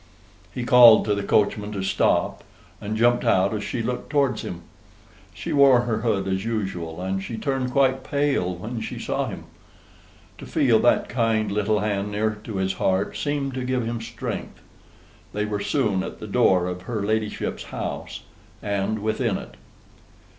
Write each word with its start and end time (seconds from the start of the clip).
He 0.51 0.63
called 0.63 1.05
to 1.05 1.13
the 1.13 1.21
coachman 1.21 1.71
to 1.73 1.83
stop, 1.83 2.43
and 2.81 2.97
jumped 2.97 3.23
out 3.23 3.53
as 3.53 3.63
she 3.63 3.83
looked 3.83 4.09
towards 4.09 4.41
him. 4.41 4.63
She 5.31 5.53
wore 5.53 5.81
her 5.81 5.99
hood 6.01 6.27
as 6.27 6.43
usual, 6.43 6.99
and 7.03 7.21
she 7.21 7.37
turned 7.37 7.69
quite 7.69 8.03
pale 8.03 8.55
when 8.55 8.81
she 8.81 8.97
saw 8.97 9.27
him. 9.27 9.43
To 10.39 10.47
feel 10.47 10.79
that 10.79 11.07
kind 11.07 11.51
little 11.51 11.81
hand 11.81 12.09
near 12.11 12.31
to 12.45 12.55
his 12.55 12.73
heart 12.81 13.15
seemed 13.15 13.53
to 13.53 13.63
give 13.63 13.85
him 13.85 14.01
strength. 14.01 14.59
They 15.33 15.45
were 15.45 15.59
soon 15.61 16.01
at 16.01 16.19
the 16.19 16.25
door 16.25 16.65
of 16.65 16.81
her 16.89 17.03
ladyship's 17.05 17.65
house 17.65 18.23
and 18.59 19.03
within 19.03 19.37
it. 19.37 19.53